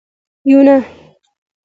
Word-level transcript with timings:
یون 0.49 0.69